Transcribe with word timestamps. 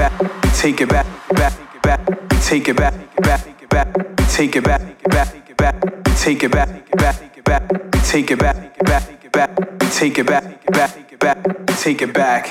back, 0.00 0.54
take 0.54 0.80
it 0.80 0.88
back, 0.88 1.06
back, 1.34 1.82
back, 1.82 2.00
take 2.40 2.68
it 2.68 2.76
back, 2.76 2.94
back, 3.16 3.68
back, 3.68 3.88
take 4.30 4.56
it 4.56 4.64
back, 4.64 4.80
back, 5.02 5.56
back, 5.58 5.76
take 6.16 6.42
it 6.42 6.50
back, 6.50 6.90
back, 6.92 7.44
back, 7.44 7.64
take 8.06 8.30
it 8.30 8.38
back, 8.38 8.78
back, 8.78 9.30
back, 9.30 9.50
take 9.92 10.18
it 10.18 10.26
back, 10.26 10.64
back, 10.72 11.18
back, 11.18 11.76
take 11.76 12.00
it 12.00 12.14
back, 12.14 12.50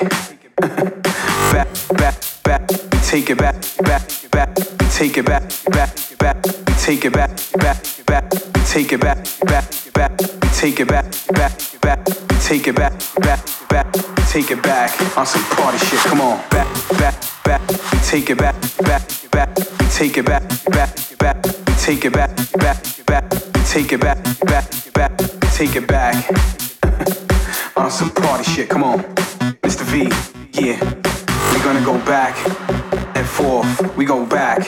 back, 1.52 1.68
back, 1.98 2.16
back, 2.44 2.68
take 3.02 3.32
it 3.32 3.38
back, 3.40 3.56
back, 3.84 4.19
back, 4.32 4.56
take 4.92 5.18
it 5.18 5.26
back, 5.26 5.44
back, 5.72 5.90
back, 6.18 6.42
take 6.78 7.06
it 7.06 7.14
back, 7.14 7.30
back, 7.54 7.78
back, 8.06 8.30
take 8.66 8.92
it 8.92 9.00
back, 9.00 9.18
back, 9.46 9.94
back, 9.94 10.18
take 10.54 10.80
it 10.80 10.88
back, 10.88 11.06
back, 11.34 11.82
back, 11.82 12.06
take 12.42 12.68
it 12.68 12.76
back, 12.76 12.94
back, 13.22 13.40
back, 13.70 13.94
take 14.28 14.52
it 14.52 14.62
back 14.62 15.18
on 15.18 15.26
some 15.26 15.44
party 15.56 15.78
shit. 15.78 16.00
Come 16.00 16.22
on, 16.22 16.38
back, 16.50 16.68
back, 16.98 17.16
back, 17.44 17.62
take 18.04 18.30
it 18.30 18.38
back, 18.38 18.56
back, 18.80 19.02
back, 19.32 19.56
take 19.92 20.18
it 20.18 20.26
back, 20.26 20.44
back, 20.66 21.18
back, 21.18 21.44
take 21.78 22.06
it 22.06 22.14
back, 22.14 22.32
back, 22.54 23.06
back, 23.06 23.30
take 23.66 23.92
it 23.94 24.02
back, 24.02 24.18
back, 24.46 24.94
back, 24.94 25.18
take 25.54 25.76
it 25.76 25.88
back 25.88 26.16
on 27.78 27.92
some 27.92 28.10
party 28.12 28.44
shit. 28.44 28.70
Come 28.70 28.84
on, 28.84 29.00
Mr. 29.64 29.84
V, 29.84 30.10
yeah, 30.60 30.80
we're 31.54 31.64
gonna 31.64 31.86
go 31.86 31.98
back 32.06 32.99
forth. 33.30 33.96
We 33.96 34.06
go 34.06 34.26
back, 34.26 34.60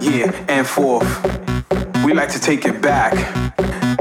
yeah, 0.00 0.30
and 0.48 0.66
forth. 0.66 1.06
We 2.04 2.12
like 2.12 2.30
to 2.30 2.40
take 2.40 2.64
it 2.64 2.80
back, 2.82 3.14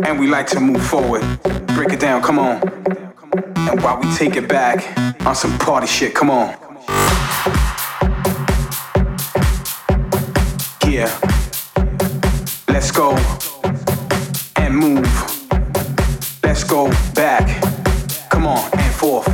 and 0.06 0.20
we 0.20 0.28
like 0.28 0.48
to 0.48 0.60
move 0.60 0.86
forward. 0.86 1.24
Break 1.68 1.94
it 1.94 2.00
down, 2.00 2.22
come 2.22 2.40
on. 2.40 2.62
And 3.70 3.82
while 3.82 4.00
we 4.00 4.14
take 4.16 4.36
it 4.36 4.48
back 4.48 4.98
on 5.26 5.36
some 5.36 5.58
party 5.60 5.88
shit, 5.88 6.14
come 6.14 6.30
on. 6.30 6.56
Yeah, 10.88 11.12
let's 12.70 12.92
go 12.92 13.18
and 14.56 14.76
move. 14.76 15.10
Let's 16.44 16.64
go 16.64 16.90
back. 17.14 17.46
Come 18.30 18.48
on 18.48 18.70
and 18.78 18.96
forth. 18.96 19.28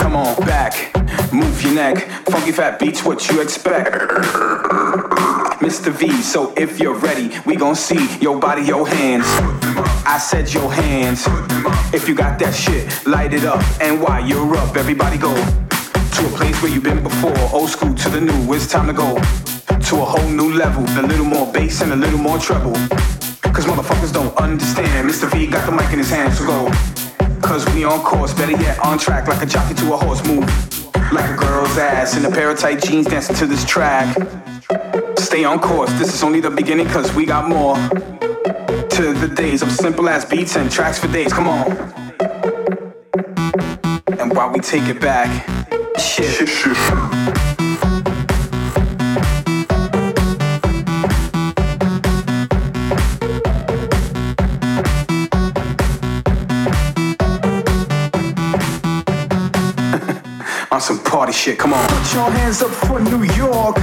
Come 0.00 0.16
on 0.16 0.36
back. 0.44 0.92
Move 1.36 1.62
your 1.62 1.74
neck. 1.74 1.98
Funky 2.24 2.50
fat 2.50 2.78
beats, 2.78 3.04
what 3.04 3.28
you 3.28 3.42
expect? 3.42 3.92
Mr. 5.60 5.92
V, 5.92 6.10
so 6.22 6.54
if 6.56 6.80
you're 6.80 6.94
ready, 6.94 7.30
we 7.44 7.56
gon' 7.56 7.74
see 7.76 8.08
your 8.20 8.40
body, 8.40 8.62
your 8.62 8.88
hands. 8.88 9.26
I 10.06 10.16
said 10.16 10.50
your 10.54 10.72
hands. 10.72 11.26
If 11.92 12.08
you 12.08 12.14
got 12.14 12.38
that 12.38 12.54
shit, 12.54 13.06
light 13.06 13.34
it 13.34 13.44
up. 13.44 13.62
And 13.82 14.00
while 14.00 14.26
you're 14.26 14.56
up, 14.56 14.76
everybody 14.76 15.18
go 15.18 15.34
to 15.34 16.26
a 16.26 16.32
place 16.38 16.56
where 16.62 16.72
you've 16.72 16.84
been 16.84 17.02
before. 17.02 17.36
Old 17.52 17.68
school 17.68 17.94
to 17.94 18.08
the 18.08 18.22
new, 18.22 18.54
it's 18.54 18.66
time 18.66 18.86
to 18.86 18.94
go 18.94 19.16
to 19.16 19.96
a 19.96 20.06
whole 20.06 20.30
new 20.30 20.54
level. 20.54 20.84
A 20.98 21.02
little 21.02 21.26
more 21.26 21.52
bass 21.52 21.82
and 21.82 21.92
a 21.92 21.96
little 21.96 22.18
more 22.18 22.38
treble. 22.38 22.72
Cause 23.52 23.66
motherfuckers 23.66 24.10
don't 24.10 24.34
understand. 24.38 25.06
Mr. 25.06 25.30
V 25.30 25.48
got 25.48 25.66
the 25.66 25.72
mic 25.72 25.92
in 25.92 25.98
his 25.98 26.08
hand, 26.08 26.32
so 26.32 26.46
go. 26.46 26.70
Cause 27.42 27.66
we 27.74 27.84
on 27.84 28.00
course, 28.00 28.32
better 28.32 28.52
yet 28.52 28.78
on 28.78 28.96
track, 28.98 29.28
like 29.28 29.42
a 29.42 29.46
jockey 29.46 29.74
to 29.74 29.92
a 29.92 29.96
horse 29.98 30.24
move. 30.24 30.75
Like 31.12 31.30
a 31.30 31.36
girl's 31.36 31.78
ass 31.78 32.16
in 32.16 32.24
a 32.24 32.30
pair 32.30 32.50
of 32.50 32.58
tight 32.58 32.82
jeans 32.82 33.06
dancing 33.06 33.36
to 33.36 33.46
this 33.46 33.64
track. 33.64 34.16
Stay 35.18 35.44
on 35.44 35.60
course, 35.60 35.92
this 35.98 36.14
is 36.14 36.22
only 36.22 36.40
the 36.40 36.50
beginning, 36.50 36.86
cause 36.88 37.14
we 37.14 37.24
got 37.24 37.48
more. 37.48 37.76
To 37.76 39.12
the 39.12 39.32
days 39.34 39.62
of 39.62 39.70
simple 39.70 40.08
ass 40.08 40.24
beats 40.24 40.56
and 40.56 40.70
tracks 40.70 40.98
for 40.98 41.08
days, 41.08 41.32
come 41.32 41.48
on. 41.48 41.70
And 44.18 44.34
while 44.34 44.50
we 44.50 44.60
take 44.60 44.88
it 44.88 45.00
back, 45.00 45.28
shit. 45.98 47.55
On 60.76 60.82
some 60.82 61.02
party 61.04 61.32
shit. 61.32 61.58
Come 61.58 61.72
on. 61.72 61.88
Put 61.88 62.12
your 62.12 62.30
hands 62.30 62.60
up 62.60 62.70
for 62.70 63.00
New 63.00 63.22
York. 63.32 63.76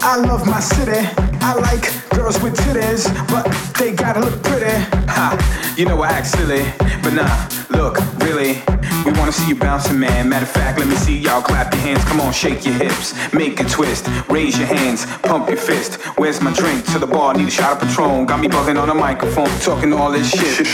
I 0.00 0.14
love 0.16 0.46
my 0.46 0.60
city. 0.60 1.04
I 1.40 1.54
like 1.54 1.90
girls 2.10 2.40
with 2.40 2.54
titties, 2.56 3.02
but 3.26 3.44
they 3.76 3.90
gotta 3.90 4.20
look 4.20 4.40
pretty. 4.44 4.78
Ha, 5.10 5.74
you 5.76 5.86
know 5.86 6.00
I 6.02 6.10
act 6.10 6.28
silly, 6.28 6.62
but 7.02 7.14
nah, 7.14 7.48
look, 7.70 7.98
really. 8.20 8.62
We 9.04 9.10
wanna 9.18 9.32
see 9.32 9.48
you 9.48 9.56
bouncing, 9.56 9.98
man. 9.98 10.28
Matter 10.28 10.44
of 10.44 10.52
fact, 10.52 10.78
let 10.78 10.86
me 10.86 10.94
see 10.94 11.18
y'all 11.18 11.42
clap 11.42 11.74
your 11.74 11.82
hands. 11.82 12.04
Come 12.04 12.20
on, 12.20 12.32
shake 12.32 12.64
your 12.64 12.74
hips, 12.74 13.12
make 13.32 13.58
a 13.58 13.64
twist, 13.64 14.06
raise 14.28 14.56
your 14.56 14.68
hands, 14.68 15.06
pump 15.22 15.48
your 15.48 15.58
fist. 15.58 15.96
Where's 16.16 16.40
my 16.40 16.52
drink? 16.52 16.84
To 16.92 17.00
the 17.00 17.08
bar, 17.08 17.34
need 17.34 17.48
a 17.48 17.50
shot 17.50 17.82
of 17.82 17.88
Patron. 17.88 18.26
Got 18.26 18.38
me 18.38 18.46
buzzing 18.46 18.76
on 18.76 18.86
the 18.86 18.94
microphone, 18.94 19.50
talking 19.58 19.92
all 19.92 20.12
this 20.12 20.30
shit. 20.30 20.64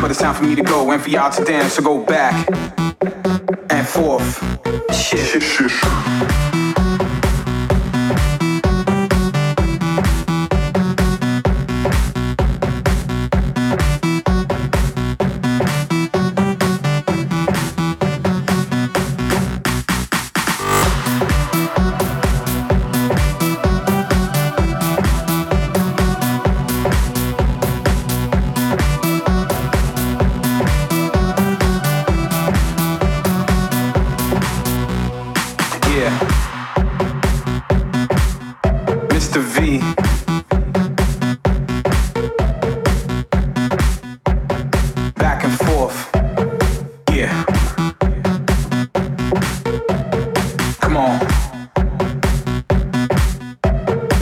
But 0.00 0.12
it's 0.12 0.20
time 0.20 0.36
for 0.36 0.44
me 0.44 0.54
to 0.54 0.62
go 0.62 0.92
and 0.92 1.02
for 1.02 1.10
y'all 1.10 1.32
to 1.32 1.44
dance, 1.44 1.72
so 1.72 1.82
go 1.82 2.04
back 2.04 2.48
and 3.00 3.39
forth. 3.90 4.38
Shit. 4.94 5.42
Yeah. 5.60 6.99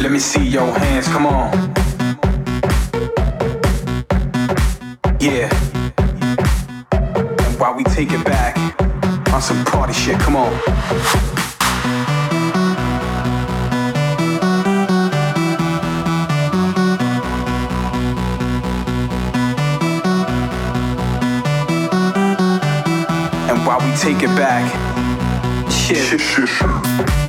Let 0.00 0.12
me 0.12 0.20
see 0.20 0.47
your 0.47 0.72
hands. 0.78 1.09
Come 1.09 1.26
on. 1.26 1.53
Yeah. 5.19 5.50
And 6.92 7.59
while 7.59 7.75
we 7.75 7.82
take 7.82 8.12
it 8.12 8.25
back 8.25 8.56
on 9.32 9.42
some 9.42 9.64
party 9.64 9.92
shit, 9.92 10.16
come 10.20 10.36
on. 10.36 10.53
And 23.50 23.66
while 23.66 23.80
we 23.80 23.92
take 23.97 24.22
it 24.22 24.34
back, 24.36 24.70
shit. 25.69 26.20
Yeah. 26.38 27.28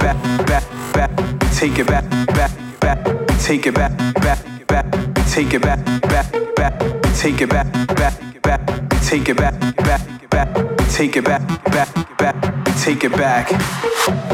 Back, 0.00 0.16
back, 0.46 0.64
back. 0.92 1.10
We 1.42 1.48
take 1.50 1.78
it 1.78 1.86
back, 1.86 2.04
back, 2.28 2.50
back. 2.80 2.98
Take 3.38 3.66
it 3.66 3.74
back, 3.74 3.92
back, 4.14 4.66
back. 4.66 4.86
Take 5.26 5.54
it 5.54 5.62
back, 5.62 5.78
back, 6.02 6.54
back. 6.56 7.02
Take 7.14 7.40
it 7.40 7.48
back, 7.48 7.72
back, 7.96 8.42
back. 8.42 8.60
Take 9.02 9.28
it 9.28 9.36
back, 9.36 9.76
back, 9.76 10.30
back. 10.30 10.48
Take 10.90 11.16
it 11.16 11.24
back, 11.24 11.64
back, 11.64 12.18
back. 12.18 12.36
Take 12.82 13.04
it 13.04 13.12
back. 13.12 14.27